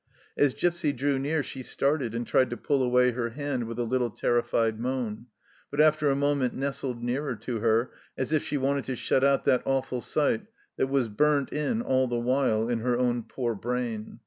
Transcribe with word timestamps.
As 0.35 0.55
Gipsy 0.55 0.93
drew 0.93 1.19
near 1.19 1.43
she 1.43 1.61
started 1.61 2.15
and 2.15 2.25
tried 2.25 2.49
to 2.49 2.57
pull 2.57 2.81
away 2.81 3.11
her 3.11 3.29
hand 3.29 3.65
with 3.65 3.77
a 3.77 3.83
little 3.83 4.09
terrified 4.09 4.79
moan, 4.79 5.27
but 5.69 5.79
after 5.79 6.09
a 6.09 6.15
moment 6.15 6.55
nestled 6.55 7.03
nearer 7.03 7.35
to 7.35 7.59
her, 7.59 7.91
as 8.17 8.33
if 8.33 8.41
she 8.41 8.57
wanted 8.57 8.85
to 8.85 8.95
shut 8.95 9.23
out 9.23 9.45
that 9.45 9.61
awful 9.63 10.01
sight 10.01 10.47
that 10.77 10.87
was 10.87 11.07
burnt 11.07 11.53
in 11.53 11.83
all 11.83 12.07
the 12.07 12.17
while 12.17 12.67
in 12.67 12.79
her 12.79 12.97
own 12.97 13.21
poor 13.21 13.53
brain. 13.53 14.17